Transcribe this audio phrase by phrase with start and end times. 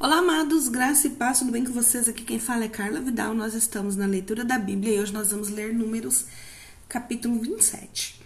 [0.00, 2.08] Olá, amados, graça e paz, tudo bem com vocês?
[2.08, 3.34] Aqui quem fala é Carla Vidal.
[3.34, 6.26] Nós estamos na leitura da Bíblia e hoje nós vamos ler Números,
[6.88, 8.22] capítulo 27.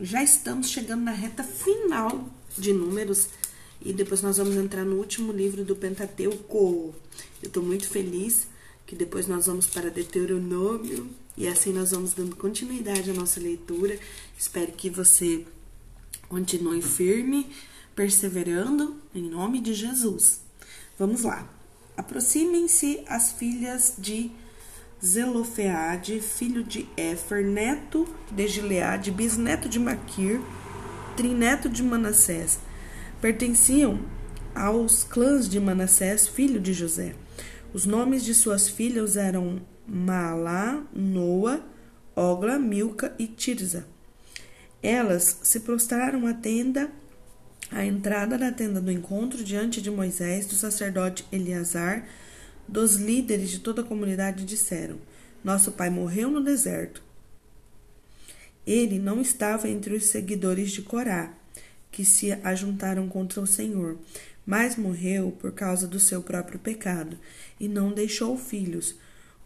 [0.00, 3.28] Já estamos chegando na reta final de Números
[3.82, 6.94] e depois nós vamos entrar no último livro do Pentateuco.
[7.42, 8.48] Eu estou muito feliz
[8.86, 11.06] que depois nós vamos para Deuteronômio
[11.36, 13.98] e assim nós vamos dando continuidade à nossa leitura.
[14.38, 15.46] Espero que você
[16.30, 17.46] continue firme,
[17.94, 20.48] perseverando, em nome de Jesus.
[21.00, 21.48] Vamos lá.
[21.96, 24.30] Aproximem-se as filhas de
[25.02, 30.42] Zelofeade, filho de Éfer, neto de Gileade, bisneto de Maquir,
[31.16, 32.58] trineto de Manassés.
[33.18, 33.98] Pertenciam
[34.54, 37.14] aos clãs de Manassés, filho de José.
[37.72, 41.64] Os nomes de suas filhas eram Malá, Noa,
[42.14, 43.86] Ogla, Milca e Tirza.
[44.82, 46.92] Elas se prostraram à tenda
[47.70, 52.06] a entrada da tenda do encontro diante de Moisés, do sacerdote Eleazar,
[52.66, 54.98] dos líderes de toda a comunidade disseram:
[55.42, 57.02] Nosso pai morreu no deserto.
[58.66, 61.32] Ele não estava entre os seguidores de Corá,
[61.90, 63.98] que se ajuntaram contra o Senhor,
[64.46, 67.18] mas morreu por causa do seu próprio pecado
[67.58, 68.94] e não deixou filhos,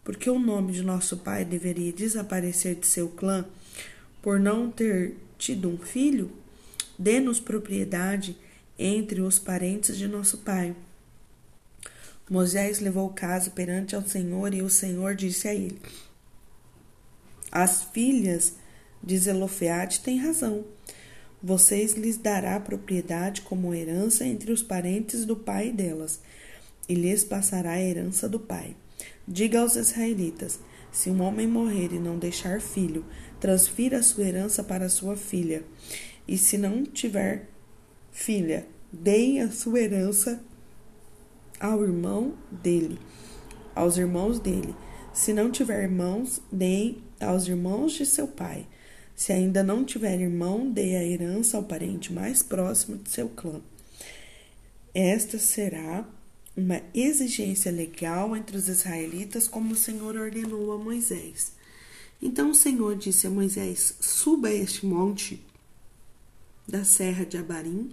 [0.03, 3.45] porque o nome de nosso pai deveria desaparecer de seu clã
[4.21, 6.31] por não ter tido um filho?
[6.97, 8.37] Dê-nos propriedade
[8.77, 10.75] entre os parentes de nosso pai.
[12.29, 15.79] Moisés levou o caso perante ao Senhor e o Senhor disse a ele:
[17.51, 18.53] As filhas
[19.03, 20.65] de Zelofeade têm razão.
[21.41, 26.19] Vocês lhes dará propriedade como herança entre os parentes do pai delas,
[26.89, 28.75] e lhes passará a herança do pai.
[29.27, 30.59] Diga aos israelitas:
[30.91, 33.05] se um homem morrer e não deixar filho,
[33.39, 35.63] transfira a sua herança para sua filha.
[36.27, 37.47] E se não tiver
[38.11, 40.43] filha, deem a sua herança
[41.59, 42.99] ao irmão dele,
[43.75, 44.75] aos irmãos dele.
[45.13, 48.65] Se não tiver irmãos, deem aos irmãos de seu pai.
[49.15, 53.61] Se ainda não tiver irmão, dê a herança ao parente mais próximo de seu clã.
[54.93, 56.05] Esta será
[56.55, 61.53] uma exigência legal entre os israelitas, como o Senhor ordenou a Moisés.
[62.21, 65.43] Então o Senhor disse a Moisés: Suba este monte
[66.67, 67.91] da serra de Abarim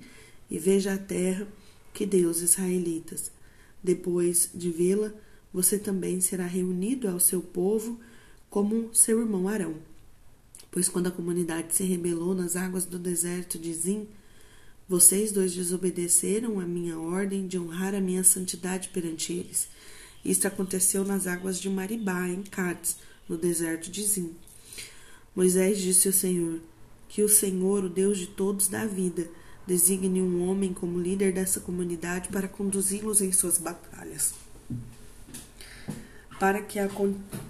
[0.51, 1.47] e veja a terra
[1.93, 3.31] que deu os israelitas.
[3.83, 5.13] Depois de vê-la,
[5.53, 8.01] você também será reunido ao seu povo
[8.49, 9.77] como seu irmão Arão.
[10.71, 14.09] Pois quando a comunidade se rebelou nas águas do deserto de Zim,
[14.89, 19.69] vocês dois desobedeceram a minha ordem de honrar a minha santidade perante eles.
[20.25, 22.97] Isto aconteceu nas águas de Maribá, em Cádiz,
[23.29, 24.35] no deserto de Zim.
[25.35, 26.61] Moisés disse ao Senhor:
[27.13, 29.29] que o Senhor, o Deus de todos, dá vida,
[29.67, 34.33] designe um homem como líder dessa comunidade para conduzi-los em suas batalhas.
[36.41, 36.89] Para que a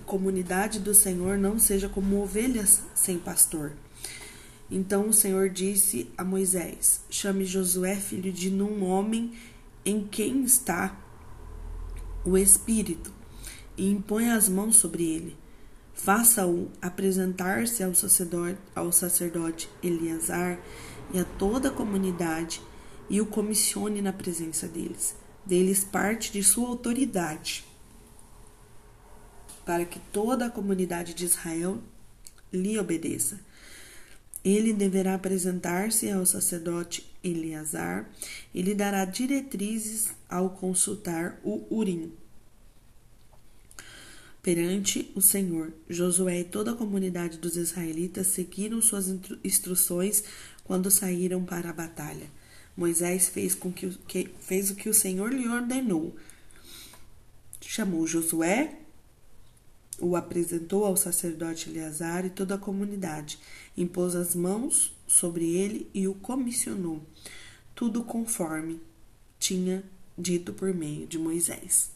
[0.04, 3.70] comunidade do Senhor não seja como ovelhas sem pastor.
[4.68, 9.32] Então o Senhor disse a Moisés: Chame Josué, filho de Num, homem
[9.84, 11.00] em quem está
[12.24, 13.12] o Espírito,
[13.76, 15.41] e impõe as mãos sobre ele.
[15.94, 20.58] Faça-o apresentar-se ao sacerdote, ao sacerdote Eleazar
[21.12, 22.62] e a toda a comunidade
[23.08, 25.14] e o comissione na presença deles.
[25.44, 27.64] Deles parte de sua autoridade,
[29.66, 31.80] para que toda a comunidade de Israel
[32.52, 33.40] lhe obedeça.
[34.44, 38.08] Ele deverá apresentar-se ao sacerdote Eleazar
[38.52, 42.12] e lhe dará diretrizes ao consultar o Urim
[44.42, 49.06] Perante o Senhor, Josué e toda a comunidade dos israelitas seguiram suas
[49.44, 50.24] instruções
[50.64, 52.28] quando saíram para a batalha.
[52.76, 56.16] Moisés fez, com que, que, fez o que o Senhor lhe ordenou.
[57.60, 58.80] Chamou Josué,
[60.00, 63.38] o apresentou ao sacerdote Eleazar e toda a comunidade,
[63.76, 67.00] impôs as mãos sobre ele e o comissionou,
[67.76, 68.80] tudo conforme
[69.38, 69.84] tinha
[70.18, 71.92] dito por meio de Moisés.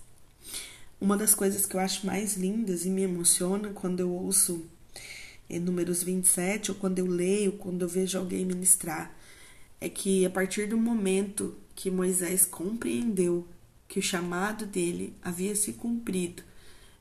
[1.00, 4.64] Uma das coisas que eu acho mais lindas e me emociona quando eu ouço
[5.48, 9.14] em números 27 ou quando eu leio, quando eu vejo alguém ministrar,
[9.80, 13.46] é que a partir do momento que Moisés compreendeu
[13.86, 16.42] que o chamado dele havia se cumprido,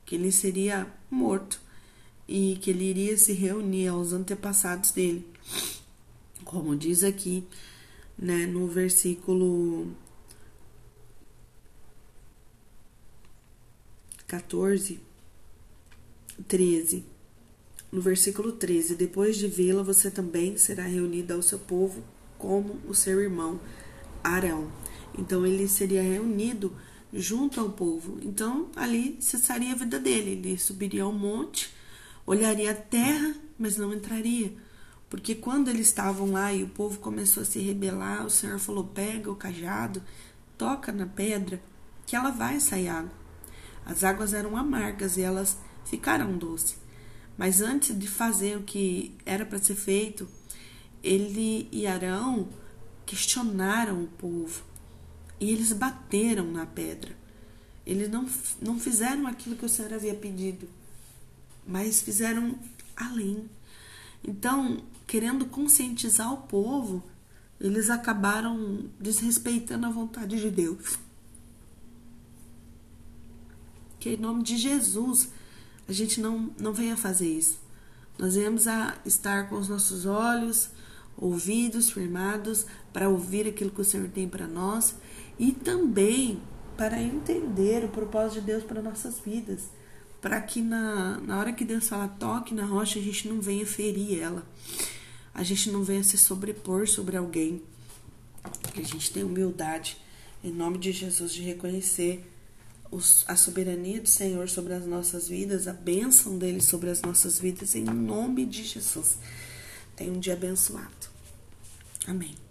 [0.06, 1.62] que ele seria morto
[2.28, 5.26] e que ele iria se reunir aos antepassados dele,
[6.44, 7.44] como diz aqui,
[8.18, 9.88] né, no versículo
[14.28, 15.00] 14,
[16.48, 17.06] 13.
[17.92, 22.04] No versículo 13: Depois de vê-la, você também será reunido ao seu povo
[22.38, 23.60] como o seu irmão
[24.24, 24.72] Arão.
[25.18, 26.76] Então ele seria reunido
[27.14, 28.20] junto ao povo.
[28.24, 30.32] Então, ali cessaria a vida dele.
[30.32, 31.74] Ele subiria ao monte,
[32.26, 34.52] olharia a terra, mas não entraria.
[35.10, 38.84] Porque quando eles estavam lá e o povo começou a se rebelar, o Senhor falou:
[38.86, 40.02] pega o cajado,
[40.58, 41.62] toca na pedra,
[42.06, 43.25] que ela vai sair água.
[43.86, 46.78] As águas eram amargas e elas ficaram doces.
[47.38, 50.28] Mas antes de fazer o que era para ser feito,
[51.04, 52.48] ele e Arão
[53.06, 54.64] questionaram o povo
[55.40, 57.16] e eles bateram na pedra.
[57.86, 58.26] Eles não,
[58.62, 60.68] não fizeram aquilo que o Senhor havia pedido,
[61.68, 62.58] mas fizeram
[62.96, 63.48] além.
[64.28, 67.04] Então, querendo conscientizar o povo,
[67.60, 70.98] eles acabaram desrespeitando a vontade de Deus.
[74.06, 75.30] Que em nome de Jesus
[75.90, 77.60] a gente não, não venha fazer isso.
[78.20, 80.70] Nós venhamos a estar com os nossos olhos,
[81.18, 84.94] ouvidos firmados para ouvir aquilo que o Senhor tem para nós
[85.40, 86.40] e também
[86.78, 89.64] para entender o propósito de Deus para nossas vidas.
[90.22, 93.66] Para que na, na hora que Deus fala toque na rocha, a gente não venha
[93.66, 94.46] ferir ela.
[95.34, 97.60] A gente não venha se sobrepor sobre alguém.
[98.72, 99.98] Que a gente tenha humildade,
[100.44, 102.35] em nome de Jesus, de reconhecer
[103.28, 107.76] a soberania do Senhor sobre as nossas vidas, a bênção dele sobre as nossas vidas,
[107.76, 109.18] em nome de Jesus.
[109.96, 111.10] Tenha um dia abençoado.
[112.08, 112.45] Amém.